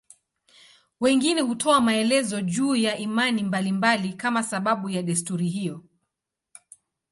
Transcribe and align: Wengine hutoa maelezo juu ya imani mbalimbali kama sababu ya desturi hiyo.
Wengine 0.99 1.41
hutoa 1.41 1.81
maelezo 1.81 2.41
juu 2.41 2.75
ya 2.75 2.97
imani 2.97 3.43
mbalimbali 3.43 4.13
kama 4.13 4.43
sababu 4.43 4.89
ya 4.89 5.03
desturi 5.03 5.47
hiyo. 5.47 5.83